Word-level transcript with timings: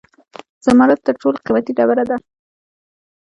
زمرد 0.65 0.99
تر 1.07 1.15
ټولو 1.21 1.37
قیمتي 1.45 1.71
ډبره 1.77 2.03
ده 2.09 2.17